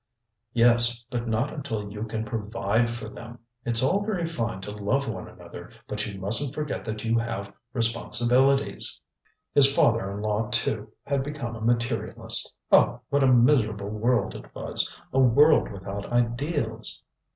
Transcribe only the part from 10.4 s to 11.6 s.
too, had become